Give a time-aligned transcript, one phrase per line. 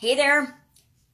[0.00, 0.58] Hey there.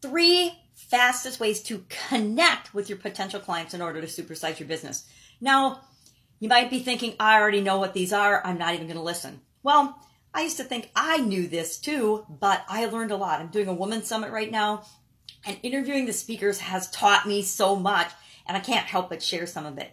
[0.00, 5.08] Three fastest ways to connect with your potential clients in order to supersize your business.
[5.40, 5.80] Now,
[6.38, 8.40] you might be thinking, I already know what these are.
[8.46, 9.40] I'm not even going to listen.
[9.64, 9.98] Well,
[10.32, 13.40] I used to think I knew this too, but I learned a lot.
[13.40, 14.84] I'm doing a women's summit right now,
[15.44, 18.12] and interviewing the speakers has taught me so much,
[18.46, 19.90] and I can't help but share some of it.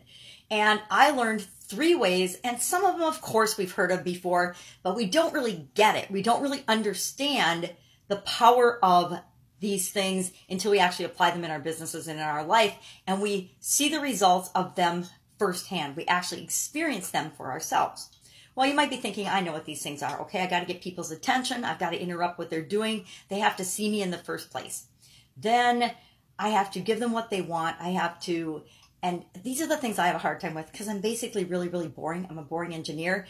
[0.51, 4.55] And I learned three ways, and some of them, of course, we've heard of before,
[4.83, 6.11] but we don't really get it.
[6.11, 7.71] We don't really understand
[8.07, 9.19] the power of
[9.59, 12.75] these things until we actually apply them in our businesses and in our life
[13.07, 15.05] and we see the results of them
[15.39, 15.95] firsthand.
[15.95, 18.09] We actually experience them for ourselves.
[18.55, 20.21] Well, you might be thinking, I know what these things are.
[20.21, 21.63] Okay, I got to get people's attention.
[21.63, 23.05] I've got to interrupt what they're doing.
[23.29, 24.87] They have to see me in the first place.
[25.35, 25.91] Then
[26.37, 27.77] I have to give them what they want.
[27.79, 28.63] I have to,
[29.01, 31.67] and these are the things I have a hard time with because I'm basically really,
[31.67, 32.27] really boring.
[32.29, 33.25] I'm a boring engineer.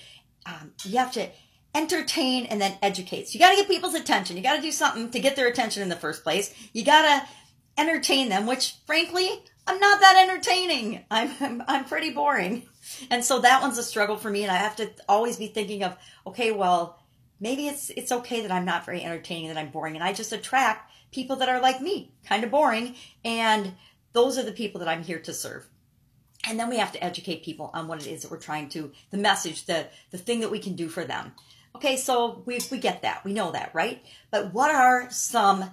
[0.46, 1.30] Um, you have to
[1.76, 3.28] entertain and then educate.
[3.28, 4.38] So you got to get people's attention.
[4.38, 6.54] You got to do something to get their attention in the first place.
[6.74, 7.28] You got to
[7.78, 9.30] entertain them, which frankly,
[9.66, 11.06] I'm not that entertaining.
[11.12, 12.64] I'm, I'm, I'm pretty boring.
[13.10, 14.44] And so that one's a struggle for me.
[14.44, 17.00] And I have to always be thinking of, okay, well,
[17.40, 19.96] maybe it's, it's okay that I'm not very entertaining, that I'm boring.
[19.96, 22.96] And I just attract people that are like me, kind of boring.
[23.24, 23.74] And
[24.14, 25.66] those are the people that I'm here to serve.
[26.46, 28.92] And then we have to educate people on what it is that we're trying to,
[29.12, 31.32] the message, the, the thing that we can do for them.
[31.76, 33.24] Okay, so we, we get that.
[33.26, 34.04] We know that, right?
[34.32, 35.72] But what are some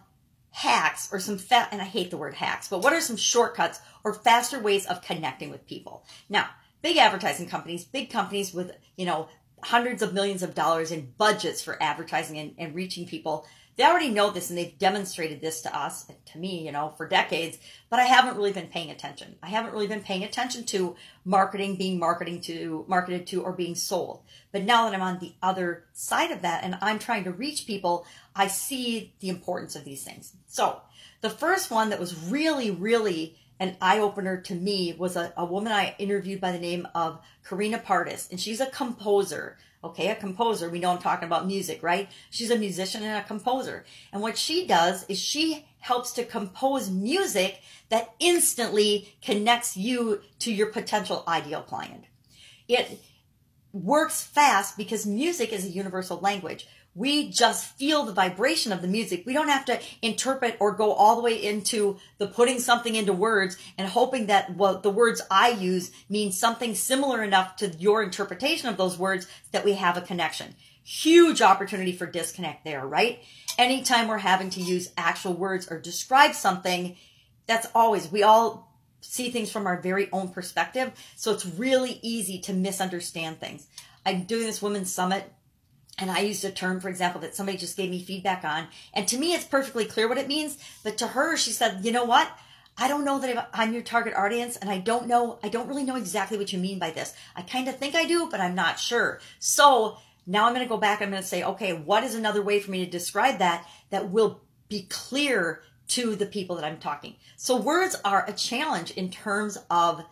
[0.51, 3.81] hacks or some fat, and I hate the word hacks, but what are some shortcuts
[4.03, 6.05] or faster ways of connecting with people?
[6.29, 6.49] Now,
[6.83, 9.29] big advertising companies, big companies with, you know,
[9.63, 13.47] hundreds of millions of dollars in budgets for advertising and, and reaching people
[13.81, 17.09] they already know this and they've demonstrated this to us, to me, you know, for
[17.09, 17.57] decades,
[17.89, 19.37] but I haven't really been paying attention.
[19.43, 23.75] I haven't really been paying attention to marketing, being marketing to, marketed to, or being
[23.75, 24.21] sold.
[24.53, 27.67] But now that I'm on the other side of that and I'm trying to reach
[27.67, 28.05] people,
[28.37, 30.35] I see the importance of these things.
[30.47, 30.83] So
[31.23, 35.45] the first one that was really, really an eye opener to me was a, a
[35.45, 40.15] woman I interviewed by the name of Karina Partis, and she's a composer Okay, a
[40.15, 40.69] composer.
[40.69, 42.11] We know I'm talking about music, right?
[42.29, 43.87] She's a musician and a composer.
[44.13, 50.53] And what she does is she helps to compose music that instantly connects you to
[50.53, 52.05] your potential ideal client.
[52.69, 53.01] It
[53.73, 58.89] works fast because music is a universal language we just feel the vibration of the
[58.89, 59.25] music.
[59.25, 63.13] We don't have to interpret or go all the way into the putting something into
[63.13, 68.03] words and hoping that what the words I use mean something similar enough to your
[68.03, 70.55] interpretation of those words that we have a connection.
[70.83, 73.21] Huge opportunity for disconnect there, right?
[73.57, 76.97] Anytime we're having to use actual words or describe something,
[77.47, 80.93] that's always, we all see things from our very own perspective.
[81.17, 83.67] So it's really easy to misunderstand things.
[84.05, 85.33] I'm doing this women's summit
[86.01, 88.69] and I used a term, for example, that somebody just gave me feedback on.
[88.95, 90.59] And to me, it's perfectly clear what it means.
[90.83, 92.31] But to her, she said, you know what?
[92.79, 95.83] I don't know that I'm your target audience, and I don't know, I don't really
[95.83, 97.15] know exactly what you mean by this.
[97.37, 99.21] I kind of think I do, but I'm not sure.
[99.39, 101.03] So now I'm going to go back.
[101.03, 104.11] I'm going to say, okay, what is another way for me to describe that that
[104.11, 107.17] will be clear to the people that I'm talking?
[107.37, 110.03] So words are a challenge in terms of,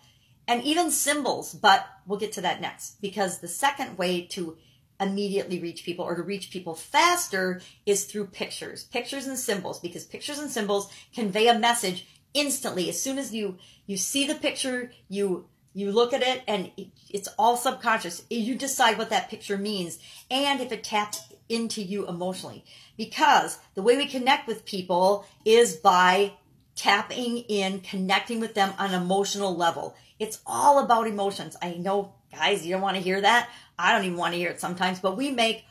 [0.47, 4.59] and even symbols, but we'll get to that next because the second way to
[5.01, 10.05] immediately reach people or to reach people faster is through pictures, pictures and symbols, because
[10.05, 12.89] pictures and symbols convey a message instantly.
[12.89, 16.71] As soon as you, you see the picture, you, you look at it and
[17.11, 18.25] it's all subconscious.
[18.31, 19.99] You decide what that picture means
[20.31, 22.65] and if it taps into you emotionally.
[22.97, 26.33] Because the way we connect with people is by
[26.75, 29.97] tapping in, connecting with them on an emotional level.
[30.19, 31.57] It's all about emotions.
[31.61, 33.49] I know, guys, you don't want to hear that.
[33.79, 35.65] I don't even want to hear it sometimes, but we make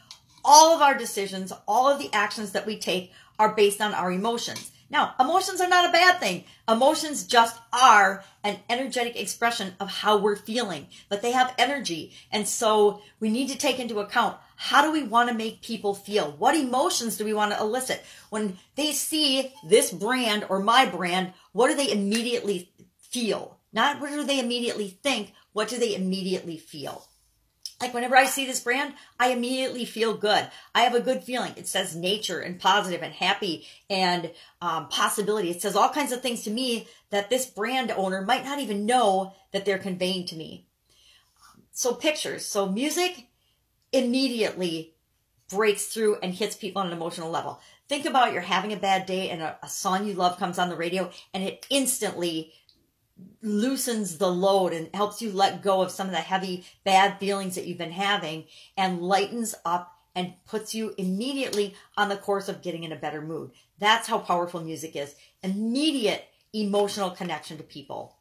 [0.43, 4.11] all of our decisions, all of the actions that we take are based on our
[4.11, 4.71] emotions.
[4.89, 6.45] Now, emotions are not a bad thing.
[6.67, 12.13] Emotions just are an energetic expression of how we're feeling, but they have energy.
[12.31, 15.93] And so we need to take into account how do we want to make people
[15.93, 16.31] feel?
[16.31, 18.03] What emotions do we want to elicit?
[18.29, 23.59] When they see this brand or my brand, what do they immediately feel?
[23.71, 27.03] Not what do they immediately think, what do they immediately feel?
[27.81, 30.47] Like whenever I see this brand, I immediately feel good.
[30.75, 31.53] I have a good feeling.
[31.57, 34.29] It says nature and positive and happy and
[34.61, 35.49] um, possibility.
[35.49, 38.85] It says all kinds of things to me that this brand owner might not even
[38.85, 40.67] know that they're conveying to me.
[41.71, 42.45] So pictures.
[42.45, 43.25] So music
[43.91, 44.93] immediately
[45.49, 47.59] breaks through and hits people on an emotional level.
[47.89, 50.69] Think about you're having a bad day and a, a song you love comes on
[50.69, 52.53] the radio and it instantly
[53.41, 57.55] loosens the load and helps you let go of some of the heavy bad feelings
[57.55, 62.61] that you've been having and lightens up and puts you immediately on the course of
[62.61, 63.51] getting in a better mood.
[63.79, 65.15] That's how powerful music is.
[65.43, 68.15] Immediate emotional connection to people.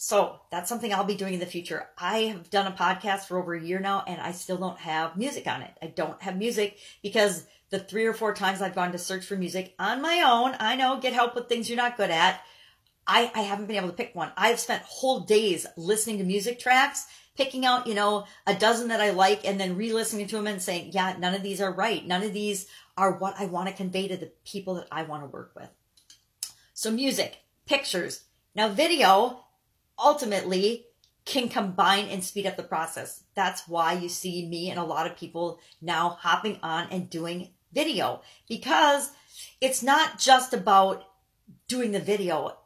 [0.00, 1.88] So that's something I'll be doing in the future.
[1.98, 5.16] I have done a podcast for over a year now and I still don't have
[5.16, 5.72] music on it.
[5.82, 9.36] I don't have music because the three or four times I've gone to search for
[9.36, 12.40] music on my own, I know, get help with things you're not good at.
[13.08, 14.30] I, I haven't been able to pick one.
[14.36, 17.06] I've spent whole days listening to music tracks,
[17.36, 20.60] picking out, you know, a dozen that I like and then re-listening to them and
[20.60, 22.06] saying, yeah, none of these are right.
[22.06, 22.66] None of these
[22.98, 25.70] are what I want to convey to the people that I want to work with.
[26.74, 28.24] So music, pictures.
[28.54, 29.44] Now video,
[29.98, 30.84] ultimately
[31.24, 33.22] can combine and speed up the process.
[33.34, 37.50] That's why you see me and a lot of people now hopping on and doing
[37.72, 39.10] video because
[39.60, 41.04] it's not just about
[41.68, 42.56] doing the video.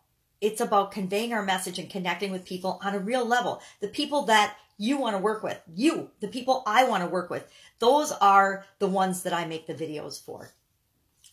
[0.43, 3.63] It's about conveying our message and connecting with people on a real level.
[3.81, 7.31] The people that you want to work with, you, the people I want to work
[7.31, 7.49] with,
[7.79, 10.51] those are the ones that I make the videos for.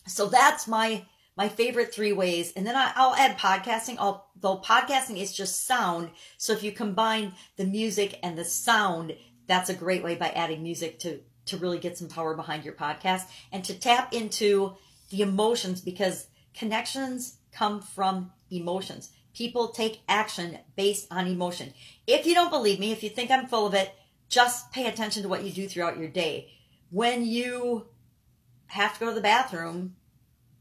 [0.06, 1.04] So that's my
[1.36, 2.52] my favorite three ways.
[2.54, 6.10] And then I, will add podcasting, although podcasting is just sound.
[6.36, 9.16] So if you combine the music and the sound,
[9.46, 12.74] that's a great way by adding music to, to really get some power behind your
[12.74, 13.22] podcast
[13.52, 14.74] and to tap into
[15.08, 19.10] the emotions because connections come from emotions.
[19.34, 21.72] People take action based on emotion.
[22.06, 23.94] If you don't believe me, if you think I'm full of it,
[24.28, 26.52] just pay attention to what you do throughout your day.
[26.90, 27.86] When you
[28.66, 29.96] have to go to the bathroom,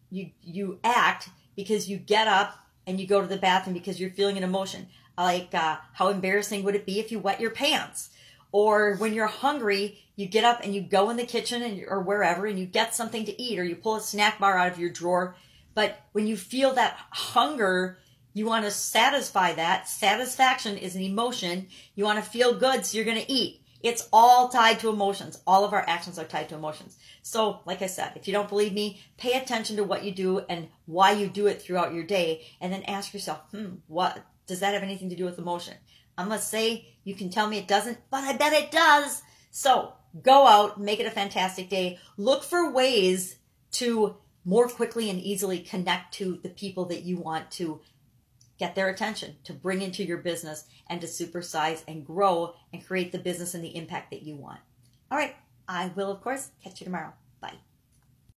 [0.09, 2.57] you you act because you get up
[2.87, 4.87] and you go to the bathroom because you're feeling an emotion.
[5.17, 8.09] Like uh, how embarrassing would it be if you wet your pants?
[8.51, 12.01] Or when you're hungry, you get up and you go in the kitchen and or
[12.01, 14.79] wherever and you get something to eat or you pull a snack bar out of
[14.79, 15.35] your drawer.
[15.73, 17.97] But when you feel that hunger,
[18.33, 19.87] you want to satisfy that.
[19.87, 21.67] Satisfaction is an emotion.
[21.95, 23.61] You want to feel good, so you're going to eat.
[23.81, 25.41] It's all tied to emotions.
[25.47, 26.97] All of our actions are tied to emotions.
[27.21, 30.39] So, like I said, if you don't believe me, pay attention to what you do
[30.49, 34.59] and why you do it throughout your day, and then ask yourself, hmm, what does
[34.59, 35.75] that have anything to do with emotion?
[36.17, 39.21] I'm gonna say you can tell me it doesn't, but I bet it does.
[39.51, 41.99] So go out, make it a fantastic day.
[42.17, 43.37] Look for ways
[43.73, 47.81] to more quickly and easily connect to the people that you want to
[48.57, 53.11] get their attention, to bring into your business, and to supersize and grow and create
[53.11, 54.59] the business and the impact that you want.
[55.09, 55.35] All right,
[55.67, 57.13] I will, of course, catch you tomorrow.